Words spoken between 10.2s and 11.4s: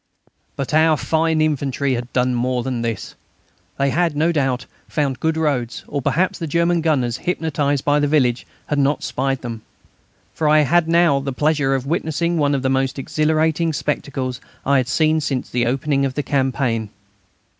For I had now the